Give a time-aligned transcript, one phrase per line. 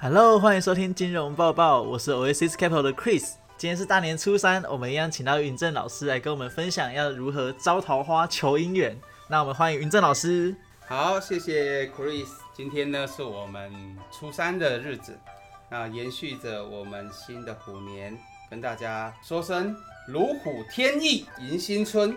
[0.00, 3.32] Hello，欢迎收听金融报报，我是 Oasis Capital 的 Chris。
[3.56, 8.96] 今天是大年初三，我们一样请到云正老师来跟我们分享要如何招桃花、求姻缘。
[9.26, 10.54] 那我们欢迎云正老师。
[10.86, 12.28] 好，谢谢 Chris。
[12.54, 13.72] 今天呢是我们
[14.12, 15.18] 初三的日子，
[15.68, 18.16] 那延续着我们新的虎年，
[18.48, 19.76] 跟大家说声
[20.06, 22.16] 如虎添翼迎新春。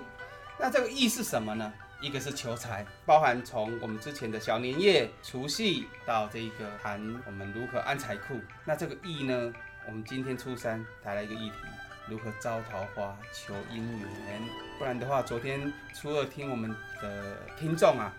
[0.59, 1.73] 那这个翼是什么呢？
[2.01, 8.39] 一个是求财，包含从我们之前的小年夜、除夕到这个谈我们如何安财库。
[8.65, 9.53] 那这个意呢，
[9.85, 11.55] 我们今天初三带来一个议题，
[12.07, 14.41] 如何招桃花、求姻缘。
[14.79, 18.11] 不然的话，昨天初二听我们的听众啊。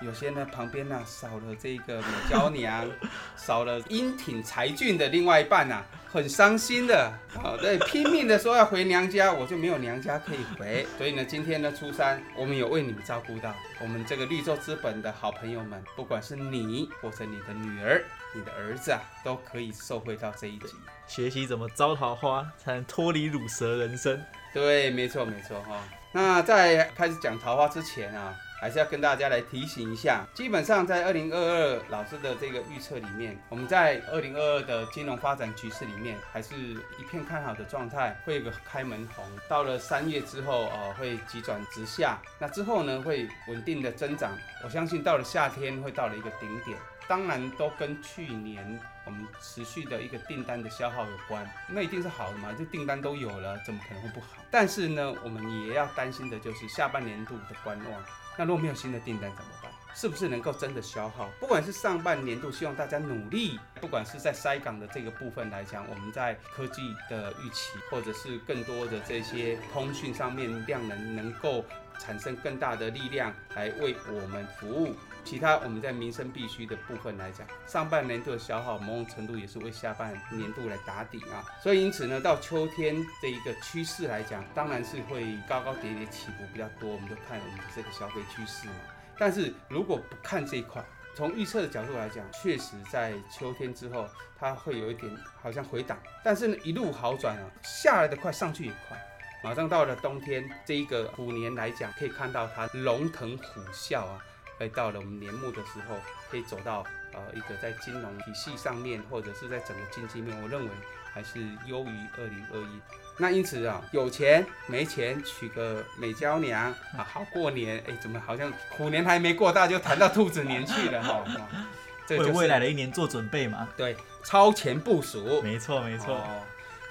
[0.00, 2.88] 有些呢，旁边呢少了这个美娇娘，
[3.36, 7.12] 少了英挺才俊的另外一半呐，很伤心的。
[7.34, 10.86] 好，对，拼命的说要回娘家，我就没有娘家可以回。
[10.96, 18.02] 所以呢，今天呢初三，我们有为你们照顾到我们这个绿洲资本的好朋友们，不管是你或者你的女儿、
[18.34, 20.74] 你的儿子啊，都可以受惠到这一集，
[21.06, 24.18] 学习怎么招桃花，才能脱离乳蛇人生。
[24.54, 25.78] 对，没错没错哈。
[26.12, 28.34] 那在开始讲桃花之前啊。
[28.60, 36.54] 还是要跟大家来提醒一下，基本上在二零二二老师的这个预测里面，我们在二零二二的金融发展局势里面，还是
[36.98, 39.24] 一片看好的状态，会有个开门红。
[39.48, 42.20] 到了三月之后，呃，会急转直下。
[42.38, 44.36] 那之后呢，会稳定的增长。
[44.62, 46.76] 我相信到了夏天会到了一个顶点。
[47.10, 52.54] 当然都跟去年我们持续的一个订单的消耗有关，那一定是好的嘛？
[52.56, 54.26] 这订单都有了，怎么可能会不好？
[54.48, 58.04] 但是呢，我们也要担心的就是下半年度的观望。
[58.38, 59.72] 那如果没有新的订单怎么办？
[59.92, 61.28] 是不是能够真的消耗？
[61.40, 71.64] 不管是上半年度，希望大家努力，不管是在塞港的这个部分来讲，我们在科技的预期，或者是更多的这些通讯上面量能能够
[71.98, 74.94] 产生更大的力量来为我们服务。
[75.30, 81.46] 其他我们在民生必须的部分来讲，上半年度的消耗某种程度也是为下半年度来打底啊。
[81.62, 86.90] 所以因此呢，到秋天这一个趋势来讲，当然是会高高跌跌起伏比较多。
[86.90, 88.74] 我们就看我们的这个消费趋势嘛。
[89.16, 99.00] 但是如果不看这一块，从预测的角度来讲，确实在秋天之后，它会有一点好像回档，但是呢一路好转啊，下来的快，上去也快。
[99.44, 104.18] 马上到了冬天这一个虎年来讲，可以看到它龙腾虎啸啊。
[104.60, 105.96] 会到了我们年末的时候，
[106.30, 106.84] 可以走到
[107.14, 110.70] 呃一个在金融体系上面，或者是在整个经济面，我认为
[111.14, 112.80] 还是优于二零二一。
[113.16, 117.82] 那因此啊，有钱没钱娶个美娇娘啊，好过年。
[117.88, 121.24] 哎，怎么好像虎年还没过，大就谈到兔子年去了哈？
[122.10, 123.66] 为未来的一年做准备嘛？
[123.76, 125.40] 对，超前部署。
[125.42, 126.22] 没错没错。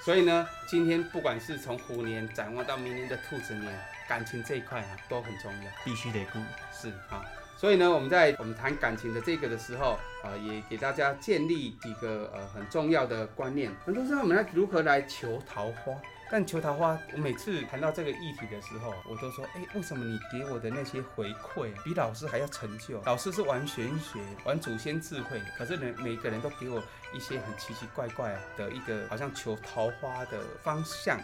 [0.02, 3.72] 所以呢，今天不管是从虎年展望到明年的兔子年，
[4.08, 6.40] 感情这一块啊都很重要，必须得顾。
[6.72, 7.22] 是啊。
[7.60, 13.70] 所以呢，我们在我们谈感情的这个的时候，呃，也给大家建立几个呃很重要的观念。
[13.84, 15.92] 很多时候我们要如何来求桃花？
[16.30, 22.98] 但求桃花，我每次谈到这个议题的时候，我都说，哎，为什么你给我的那些回馈比老师还要成就？
[23.04, 26.82] 老师是玩玄学、玩祖先智慧，可是人每个人都给我
[27.12, 31.20] 一些很奇奇怪怪的一个好像求桃花的方向。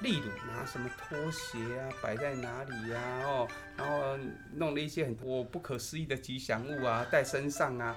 [0.00, 3.00] 例如拿什么拖鞋啊摆在哪里呀？
[3.24, 4.16] 哦，然后
[4.52, 7.96] 弄了一些很我不可思议的吉祥物啊带身上啊。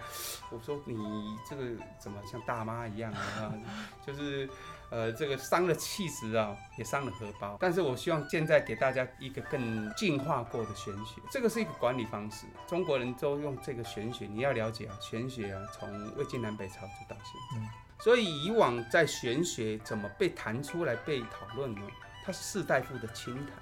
[0.50, 1.64] 我说你这个
[2.00, 3.54] 怎么像大妈一样啊？
[4.06, 4.50] 就是
[4.90, 7.58] 呃这个伤了气质啊，也伤了荷包。
[7.59, 12.46] 但是我希望现在给大家一个更进化过的玄学，这个是一个管理方式。
[12.66, 17.89] 中国人都用这个玄学，你要了解啊，玄学啊从魏晋南北朝就到现在。
[18.00, 21.82] 所以以往在玄学怎么被谈出来被讨论呢？
[22.26, 23.56] 它是士大夫的清谈。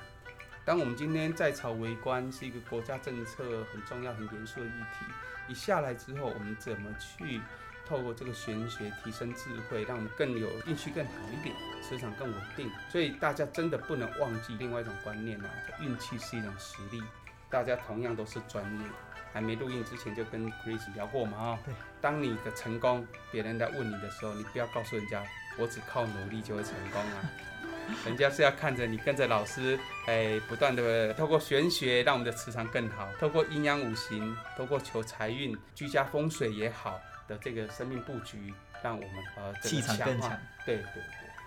[0.64, 5.06] 当我们今天在朝为官是一个国家政策很重要、很严肃的议题，
[5.47, 7.42] 一下来之后，我们怎么去
[7.88, 12.70] 透过这个玄学提升智慧，让我们更有运气更好一点，磁场更稳定？
[12.92, 15.50] 所以大家真的不能忘记另外一种观念啊，
[15.80, 17.02] 运气是一种实力。
[17.50, 18.86] 大家同样都是专业。
[19.34, 25.24] 还没录音之前就跟 Chris 聊过嘛啊，对，当你的成功，别人在问你的时候，你不要告诉人家
[25.58, 27.29] 我只靠努力就会成功啊，
[28.06, 38.53] 人家是要看着你跟着老师，哎，不断的透过玄学让我们的磁场更好，透过阴阳五行，透过求财运、居家风水也好的这个生命布局，
[38.84, 40.32] 让我们呃气场更强，
[40.66, 41.03] 对对对，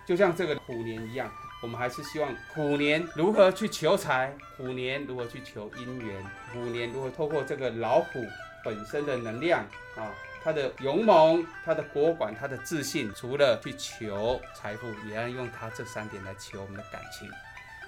[0.07, 1.31] 就像这个虎年一样。
[1.63, 8.25] 我们还是希望虎年如何去求财，虎年如何去求姻缘，虎年如何透过这个老虎
[8.65, 9.61] 本身的能量
[9.95, 10.11] 啊，
[10.43, 17.29] 它的勇猛、它的国管、它的自信，除了去求财富，也要用它这三点来求我们的感情。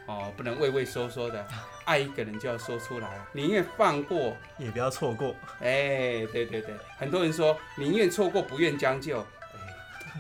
[0.07, 1.47] 哦，不能畏畏缩缩的，
[1.87, 5.35] 爱一个人就要说出来，宁愿放过也不要错过。
[5.61, 9.25] 哎，对对对，很多人说宁愿错过不愿将就。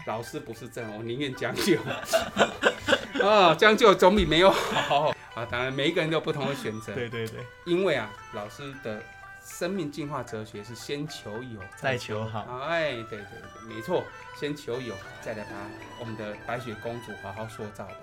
[0.07, 1.77] 老师不是这样，我宁愿将就。
[3.23, 5.47] 啊，将就总比没有好 啊！
[5.51, 6.93] 当然，每一个人都有不同的选择。
[6.97, 9.03] 对对对，因为啊，老师的
[9.45, 12.41] 生命进化哲学是先求有，再求好。
[12.63, 14.05] 哎，对对对，没错，
[14.39, 15.51] 先求有，再来把
[15.99, 17.97] 我们的白雪公主好好塑造吧。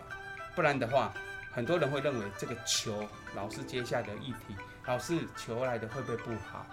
[0.56, 1.14] 不然的话，
[1.52, 4.56] 很多人会认为这个求老师接下的议题，
[4.86, 6.66] 老师求来的会不会不好？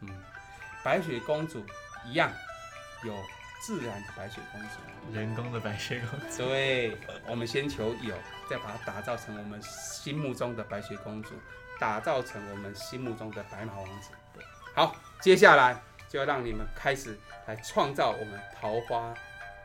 [0.00, 0.08] 嗯，
[0.82, 1.64] 白雪公主
[2.04, 2.30] 一样
[3.04, 3.14] 有。
[3.60, 6.38] 自然的白雪公主，人工的白雪公主。
[6.38, 6.96] 对，
[7.26, 8.14] 我们先求有，
[8.48, 11.34] 再把它打造成我们心目中的白雪公主，
[11.78, 14.10] 打造成我们心目中的白马王子。
[14.74, 15.78] 好，接下来
[16.08, 19.12] 就要让你们开始来创造我们桃花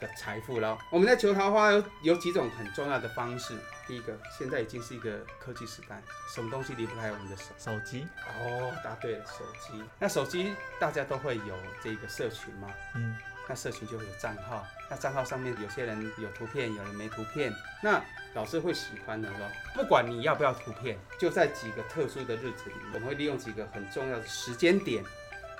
[0.01, 0.77] 的财富了。
[0.91, 3.57] 我们在求桃花有有几种很重要的方式。
[3.87, 6.01] 第一个，现在已经是一个科技时代，
[6.33, 7.45] 什么东西离不开我们的手？
[7.57, 8.05] 手机。
[8.27, 9.83] 哦，答对了，手机。
[9.99, 12.67] 那手机大家都会有这个社群吗？
[12.95, 13.15] 嗯。
[13.47, 17.53] 那社群就会有账号，那账号上面有些人有图片，有人没图片。
[17.81, 18.03] 那
[18.33, 25.03] 老师会喜欢的说，不管你要不要图片，就在几个特殊的日子里，我们会利用几个很重要的时间点。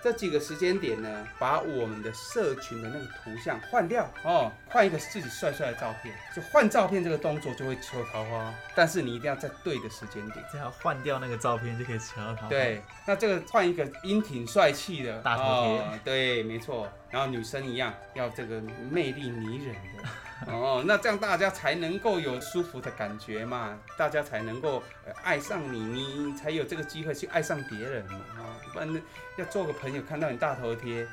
[0.06, 12.50] 这几个时间点呢，把我们的社群的那个图像换掉哦，换一个自己帅帅的照片，就换照片这个动作就会求桃花，但是你一定要在对的时间点，只要换掉那个照片就可以求到桃花。
[12.50, 16.88] 对，那这个换一个英挺帅气的大头贴，对，没错。
[17.10, 18.62] 然后女生一样要这个
[18.92, 20.04] 魅力迷人的。
[20.48, 24.84] 哦，那这样大家才能够有舒服的感觉嘛，大家才能够
[25.24, 29.02] 爱上你，你才有这个机会去爱上别人嘛，啊，不然
[29.38, 31.08] 要做个朋友，看到你大头贴，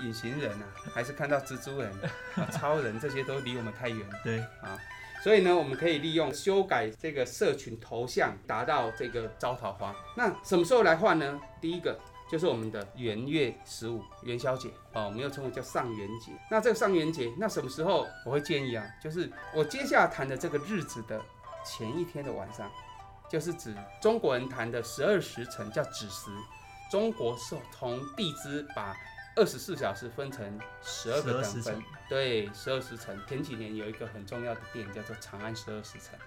[0.00, 1.92] 隐形人啊，还是看到蜘蛛人、
[2.50, 4.76] 超人这些都离我们太远，对，啊，
[5.22, 9.94] 所以呢，我们可以利用修改这个社群头像，达到这个招桃花。
[10.16, 11.40] 那什么时候来换呢？
[11.60, 11.96] 第一个。
[12.34, 16.32] 就是我们的元月十五元宵节哦，我们又称为叫上元节。
[16.50, 18.84] 那这个上元节，那什么时候我会建议啊？
[19.00, 21.22] 就是我接下来谈的这个日子的
[21.64, 22.68] 前一天的晚上，
[23.30, 23.72] 就是指
[24.02, 26.28] 中国人谈的十二时辰叫子时。
[26.90, 28.96] 中国是从地支把
[29.36, 33.16] 二十四小时分成十二个等分，对，十二时辰。
[33.28, 36.18] 前几年有一个很重要的电影叫做《长安十二时辰》。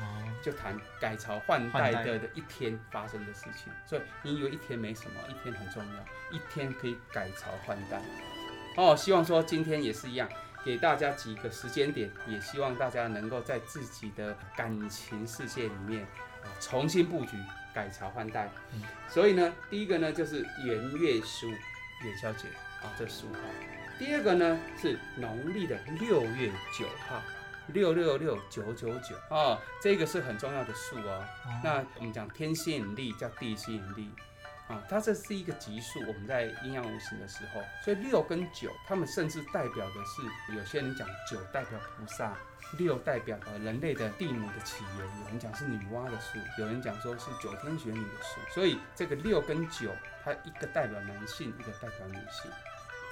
[0.00, 8.00] 哦，就谈改朝换代的的一天发生的事情，所以你以为一天没什么，一天很重要，一天可以改朝换代。
[8.76, 10.28] 哦，希望说今天也是一样，
[10.64, 16.02] 给大家几个时间点，也希望大家能够在自己的感情世界里面
[16.42, 17.36] 啊重新布局，
[17.72, 18.50] 改朝换代。
[19.08, 22.48] 所以呢，第一个呢就是元月十五元宵节
[22.82, 23.40] 啊，这十五号。
[23.98, 27.22] 第二个呢是农历的六月九号。
[27.68, 31.24] 六六六九九九哦，这个是很重要的数哦。
[31.62, 34.10] 那我们讲天吸引力叫地吸引力
[34.68, 36.00] 啊，它这是一个级数。
[36.00, 42.36] 我们在阴阳五行的时候，所以六跟九，他们甚至代表的是，有些人讲九代表菩萨，
[42.78, 45.06] 六代表呃人类的地母的起源。
[45.22, 48.40] 有人讲是女娲的数，有人讲说是九天玄女的数。
[48.52, 49.90] 所以这个六跟九，
[50.24, 52.50] 它一个代表男性，一个代表女性。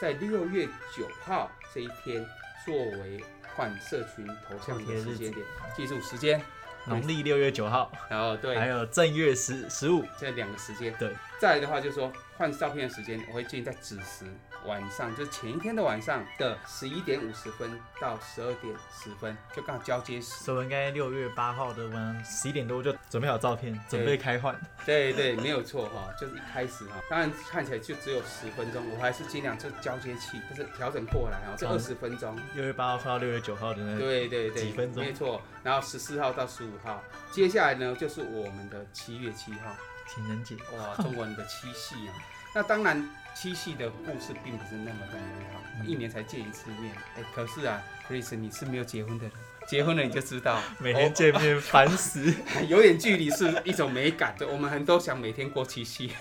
[0.00, 2.26] 在六月九号这一天，
[2.64, 3.22] 作为
[3.54, 5.46] 换社群头像的时间点，
[5.76, 6.40] 记住时间，
[6.86, 11.14] 农历六月九号，然后对，还有正月十十五这两个时间，对。
[11.40, 14.24] 再来的话就是说换照片的时间，我会建议在子时
[14.66, 20.44] 晚上，就是前一天的晚上的十一点五十分到十二点十分，就刚好交接时。
[20.44, 24.58] 所以应该六月八号的晚上十一点多就准备好照片，准备开换。
[24.86, 32.38] 对对，没有错哈，就是一开始哈，当然看起来就只有十分钟，我还是尽量就交接器，就是调整过来啊，这二十分钟。
[32.54, 35.42] 六月八号到六月九号的那对对对几分钟，没错。
[35.62, 39.76] 然后十四号到十五号，接下来呢就是我们的七月七号。
[40.06, 42.14] 情人节哇，中国人的七夕啊，
[42.54, 46.94] 那当然七夕的故事并不是那么的美好，一年才见一次面。
[47.16, 49.32] 哎，可是啊，Chris 你是没有结婚的人，
[49.66, 52.32] 结婚了你就知道，每天见面烦死，
[52.68, 54.34] 有点距离是一种美感。
[54.50, 56.12] 我们很多想每天过七夕，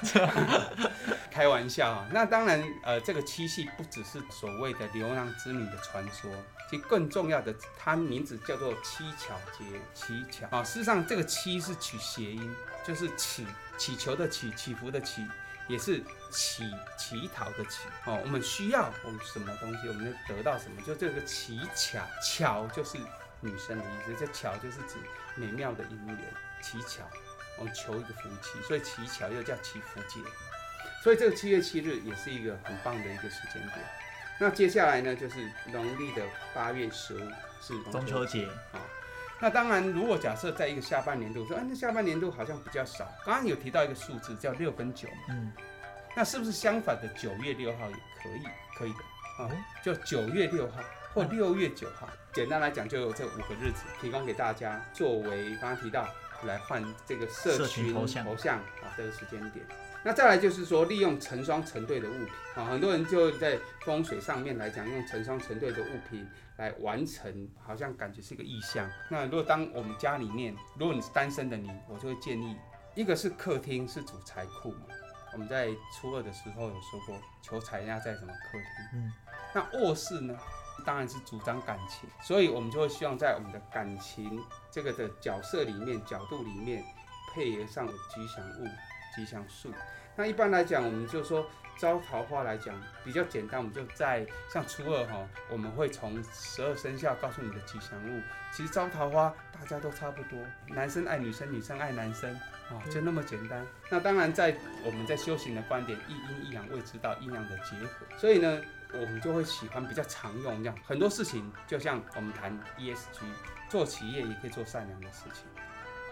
[1.29, 2.07] 开玩笑啊。
[2.11, 6.31] 那当然，呃，这个七夕不只是所谓的流浪之女的传说，
[6.69, 10.63] 其实更重要的，它名字叫做七巧节，七巧啊。
[10.63, 13.45] 事实上，这个七是取谐音，就是起。
[13.75, 15.25] 祈求的祈，祈福的祈，
[15.67, 16.63] 也是乞
[16.95, 18.19] 乞讨的乞哦。
[18.23, 20.79] 我们需要我们什么东西，我们就得到什么。
[20.83, 22.99] 就这个乞巧，巧就是
[23.43, 24.95] 女生的意思，这巧就是指
[25.35, 26.17] 美妙的姻缘。
[26.61, 27.03] 乞巧，
[27.59, 30.19] 我们求一个福气，所以乞巧又叫祈福节。
[31.03, 33.79] 所以这个七月七日也是一个很棒的一个时间点。
[34.39, 37.31] 那接下来呢，就是农历的八月十五
[37.61, 38.79] 是中秋节啊。
[39.41, 43.11] 那当然，如果假设在一个下半年度说，哎，那下半年度好像比较少。
[43.25, 45.51] 刚刚有提到一个数字叫六跟九，嗯，
[46.15, 48.43] 那是不是相反的九月六号也可以？
[48.77, 49.43] 可以的。
[49.43, 49.51] 啊，
[49.83, 50.81] 就九月六号
[51.13, 52.09] 或六月九号。
[52.33, 56.07] 简单来讲，就有这五个日子提供给大家，作为刚刚提到
[56.45, 59.63] 来换这个社群头像头像啊这个时间点。
[60.03, 66.27] 那再来就是说，利用成双成对的物品啊，很多人就在风水上面来讲，用成双成对的物品
[66.57, 68.89] 来完成，好像感觉是一个意象。
[69.09, 72.57] 那如果当我们家里面，如果你是单身的你，我就会建议，
[72.95, 74.87] 一个是客厅是主财库嘛，
[75.31, 78.99] 我们在初二的时候有说过，求财要在什么客厅？
[78.99, 79.13] 嗯，
[79.53, 80.37] 那卧室呢，
[80.83, 86.83] 当然是主张感情，所以我们就会希望在我们的感情这个的角色里面、角度里面，
[87.33, 88.65] 配合上吉祥物、
[89.15, 89.71] 吉祥树。
[90.15, 91.45] 那一般来讲，我们就说
[91.77, 98.21] 招桃花来讲比较简单，我们就在像初二哈，我们会从十二生肖告诉你的吉祥物。
[98.51, 102.33] 其实招桃花大家都差不多，男生爱女生，女生爱男生。
[102.69, 103.67] 啊，就那么简单。
[103.91, 108.17] 那当然，在我们在修行的观点，一阴一阳谓之道，阴阳的结合。
[108.17, 108.61] 所以呢，
[108.93, 113.19] 我们就会喜欢比较常用这样很多事情，就像我们谈 ESG，
[113.69, 115.43] 做企业也可以做善良的事情。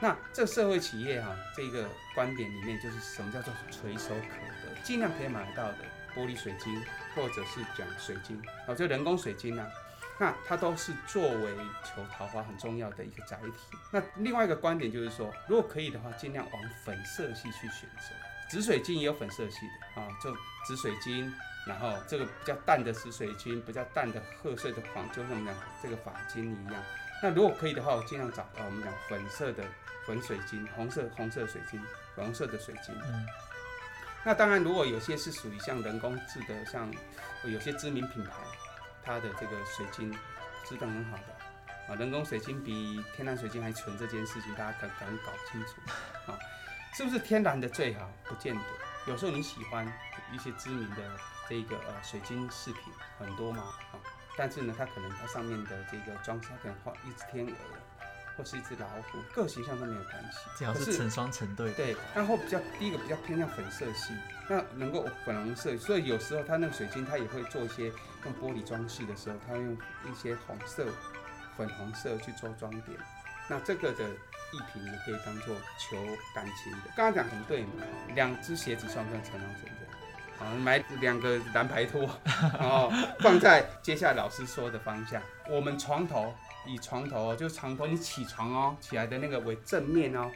[0.01, 4.50] 那这社会企业哈、这个观点里面就是什么叫做垂手可得，
[4.83, 5.77] 尽量可以买得到的
[6.15, 6.81] 玻璃水晶，
[7.15, 9.67] 或者是讲水晶，哦，就人工水晶啊，
[10.19, 13.77] 那它都是作为求桃花很重要的一个载体。
[13.91, 18.13] 那另外一个观点就是说，如果可以的话，尽量往粉色系去选择。
[18.49, 19.59] 紫水晶也有粉色系
[19.95, 20.35] 的啊，就
[20.67, 21.33] 紫水晶，
[21.65, 26.83] 然后这个比较淡的紫水晶，比较淡的褐色的黄，就像我们讲这个发晶一样。
[27.23, 29.63] 那如果可以的话，我尽量找到我们讲粉色的
[30.05, 31.81] 粉水晶，红色红色水晶，
[32.15, 32.93] 黄色的水晶。
[32.93, 33.25] 嗯，
[34.23, 36.93] 那当然，如果有些是属于像人工制的，像
[37.43, 38.31] 有些知名品牌，
[39.03, 40.11] 它的这个水晶
[40.63, 46.37] 质感很好的啊，人工水晶比天然水晶还纯，这件事情大家可赶紧搞清楚啊，
[46.93, 48.07] 是不是天然的最好？
[48.25, 48.61] 不见得，
[49.07, 49.91] 有时候你喜欢
[50.31, 50.97] 一些知名的
[51.49, 53.97] 这个呃水晶饰品很多嘛啊，
[54.37, 57.53] 但是呢，它可能它上面的这个装饰，它可能画一只天鹅。
[58.37, 60.39] 或是一只老虎，各形象都没有关系。
[60.51, 61.71] 可最好是成双成对。
[61.73, 64.13] 对，然后比较第一个比较偏向粉色系，
[64.47, 67.91] 那能够粉红色，所以有时候它那个水晶它也会做一些
[68.23, 70.87] 用玻璃装饰的时候，它会用一些红色、
[71.57, 72.97] 粉红色去做装点。
[73.47, 75.97] 那这个的艺品也可以当做求
[76.33, 76.89] 感情的。
[76.95, 77.83] 刚刚讲很对嘛，
[78.15, 79.87] 两只鞋子算不算成双成对？
[80.39, 82.09] 好，买两个蓝牌拖，
[82.57, 86.33] 然后放在接下来老师说的方向，我们床头。
[86.65, 90.29] 以床头哦，就是床头，你起床哦，起来的那个为正面哦，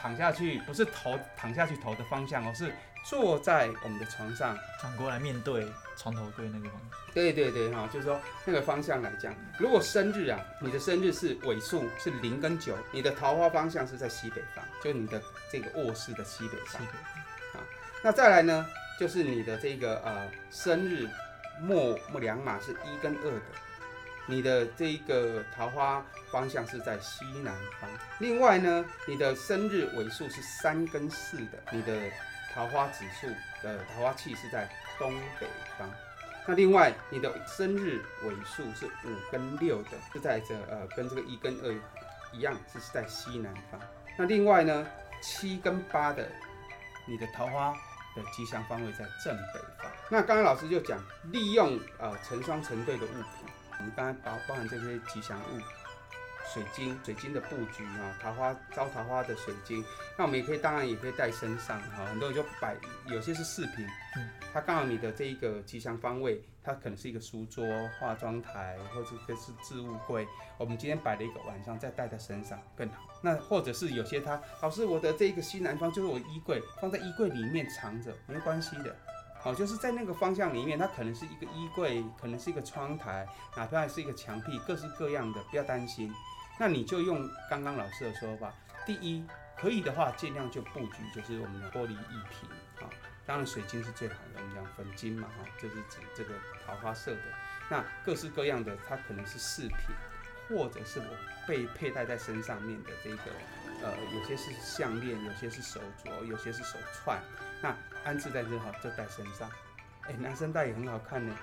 [0.00, 2.72] 躺下去不是头躺下去头的方向哦，是
[3.04, 6.90] 坐在我们的床上，转过来面对床头柜那个方向。
[7.14, 15.20] 对对对哈，就是说那个方向来讲，如果生日啊，你的生日是尾数是零跟九，你的桃花方向是在西北方，就你的
[15.50, 16.82] 这个卧室的西北方。
[17.54, 17.64] 啊，
[18.02, 18.66] 那再来呢，
[19.00, 21.08] 就是你的这个呃生日
[21.60, 23.42] 末末两码是一跟二的。
[24.30, 31.98] 你的这一个桃花方向是在西南方，另外呢，你的生日尾数是三跟四的，你的
[32.52, 33.26] 桃花指数
[33.62, 34.68] 的桃花气是在
[34.98, 35.46] 东北
[35.78, 35.90] 方。
[36.46, 41.72] 那另外，你的生日尾数是五跟六的，是在这呃跟这个一跟二
[42.32, 43.80] 一样，是在西南方。
[44.18, 44.86] 那另外呢，
[45.22, 46.28] 七跟八的，
[47.06, 47.72] 你的桃花
[48.14, 49.90] 的吉祥方位在正北方。
[50.10, 53.47] 那刚刚老师就讲，利用呃成双成对的物品。
[53.78, 55.60] 我们刚才包包含这些吉祥物，
[56.52, 59.84] 水晶、水晶的布局啊，桃花招桃花的水晶，
[60.16, 62.04] 那我们也可以，当然也可以带身上哈。
[62.06, 67.64] 很多人就摆，有些是饰品，嗯，它刚好你的这一个吉祥方位，它可能是一个书桌、
[68.00, 70.26] 化妆台，或者这是置物柜。
[70.56, 73.04] 我们今天摆了一个晚上，再带在身上更好。
[73.22, 78.96] 那或者是有些它，老师我的这个西南方就是我衣柜，放在衣柜里面藏着，没关系的。
[79.40, 83.26] 好，就是在那个方向里面，它可能是一个衣柜，可能是一个窗台，
[83.56, 86.12] 哪怕是一个墙壁，各式各样的，不要担心。
[86.58, 88.52] 那你就用刚刚老师的说法，
[88.84, 89.24] 第一，
[89.56, 92.90] 可以的话，尽量就布局就是我们的玻璃艺品啊，
[93.24, 96.34] 当然水晶是最好的，我们讲粉晶嘛哈，就是指这个
[96.66, 97.22] 桃花色的。
[97.70, 99.78] 那各式各样的，它可能是饰品，
[100.48, 101.16] 或者是我
[101.46, 103.22] 被佩戴在身上面的这个，
[103.82, 107.20] 呃，有些是项链，有些是手镯，有些是手串，
[107.60, 109.50] 那安置在这好，就戴身上。
[110.08, 111.34] 哎，男生戴也很好看呢，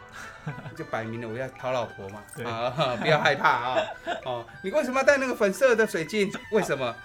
[0.76, 3.78] 就摆明了我要讨老婆嘛，啊，不要害怕啊，
[4.26, 6.32] 哦，你为什么要戴那个粉色的水晶？
[6.52, 6.96] 为什么？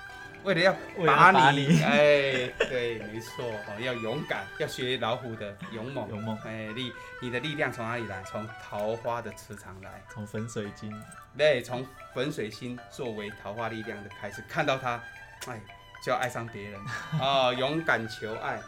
[0.43, 8.23] 为了要把你，哎，对，没错，哦，要勇敢，要学老虎的勇猛，勇猛，哎，力，你的力量从哪里来？
[8.23, 10.91] 从桃花的磁场来，从粉水晶，
[11.37, 14.99] 对，从粉水星作为桃花力量的开始，看到它，
[15.47, 15.61] 哎，
[16.05, 16.81] 就要爱上别人
[17.21, 18.61] 啊、 勇敢求爱。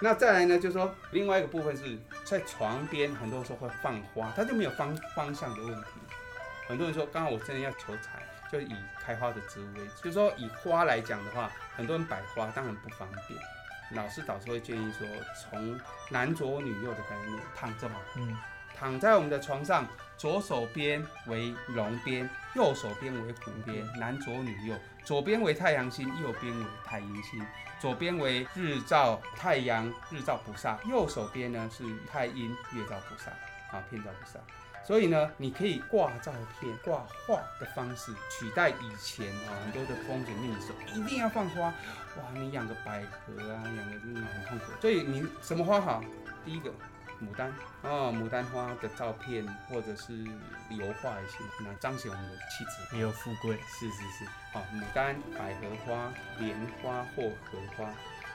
[0.00, 5.88] 那再来呢，就是说另外一个部分是在床边，很多时候会放花，它就没有方方向的问题。
[6.68, 9.86] 很多人说，刚刚我真的要求财，就以开花的植物为。
[10.02, 13.40] 就是说以花来讲的话，很多人摆花当然不方便。
[13.92, 15.08] 老师导师会建议说，
[15.40, 15.80] 从
[16.10, 18.36] 男左女右的概念，躺着嘛，嗯，
[18.78, 19.84] 躺在我们的床上，
[20.16, 27.44] 左手边为龙边，右手边为虎边，男左女右，左边为太阳星，右边为太阴星，
[27.80, 33.32] 左边为日照太阳日照菩萨，右手边呢是太阴月照菩萨
[33.76, 34.38] 啊，偏照菩萨。
[34.86, 41.74] 所以呢，你可以挂照片、挂画的方式取代以前啊很多的风水命理说一定要放花，哇，
[42.32, 44.72] 你养个百合啊，养个真的很痛苦。
[44.80, 46.02] 所以你什么花好？
[46.44, 46.72] 第一个
[47.20, 50.24] 牡丹哦，牡丹花的照片或者是
[50.70, 52.96] 油画也行，那彰显我们的气质。
[52.96, 57.90] 也有富贵，是是是，好，牡丹、百合花、莲花或荷花。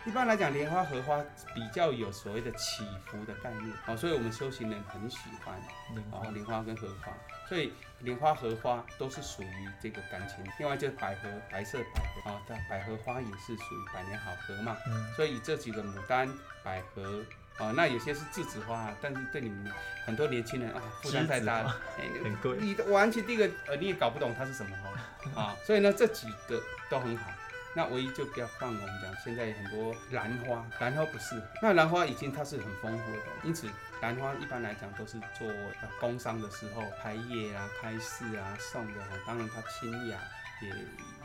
[0.05, 1.23] 一般来讲，莲花、荷花
[1.55, 5.57] 比较有所谓的起伏的概念，哦，所以我们修行人很喜欢。
[5.95, 7.13] 莲花哦，莲花跟荷花，
[7.47, 10.43] 所以莲花、荷花都是属于这个感情。
[10.59, 14.75] 另外就是百合，白色百合啊，但百合花也是属于百年好合嘛。
[14.87, 16.29] 嗯，所以这几个牡丹、
[16.65, 17.23] 百合
[17.57, 19.71] 啊，那有些是栀子花啊，但是对你们
[20.05, 27.31] 很多年轻人啊负担太大了，哎很贵你的完全第一个呃你也搞不懂它是什么花啊，所以呢这几个都很好。
[27.75, 33.67] 那唯一就不要放我们讲现在很多兰花，兰花不是，那兰花已经它是很丰富的，因此
[33.99, 40.19] 兰花一般来讲都是做呃工商的时候开业啊、开市啊送的哦，当然它清雅
[40.61, 40.69] 也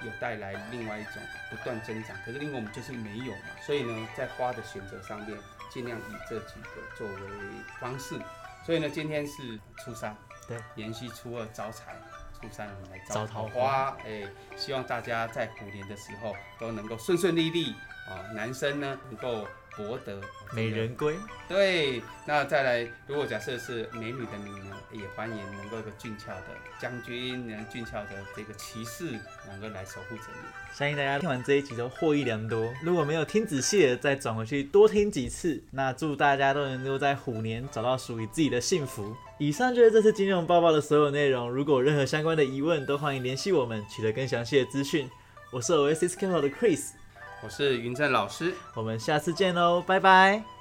[0.07, 2.17] 有带来另外一种不断增长。
[2.25, 5.37] 可是因为我们就是没有嘛，所以呢在花的选择上面
[5.71, 7.15] 尽量以这几个作为
[7.81, 8.19] 方式。
[8.65, 11.97] 所以呢今天是初三，对，延续初二招财。
[12.41, 14.23] 初三我们来招招桃桃花花，哎，
[14.57, 17.73] 希望大家在虎年的时候都能够顺顺利利
[18.09, 19.45] 啊，男生呢能够
[19.79, 20.21] 博得
[20.53, 21.15] 美人归，
[21.49, 26.47] 对，那再来，如果假设是美女的你呢，也欢迎能够有个俊俏的
[26.81, 29.13] 将军，能俊俏的这个骑士，
[29.49, 30.75] 能够来守护着你。
[30.75, 32.73] 相信大家听完这一集都获益良多。
[32.83, 35.62] 如果没有听仔细的，再转回去多听几次。
[35.71, 39.14] 那祝大家都能够在虎年找到属于自己的幸福。
[39.38, 41.49] 以上就是这次金融报报的所有内容。
[41.49, 45.09] 如果有任何相关的疑问，都欢迎联系我们，取得更详细的资讯。
[45.51, 46.91] 我是 Oasis Capital 的 Chris，
[47.42, 48.55] 我是云正老师。
[48.74, 50.58] 我们下次见喽，拜拜。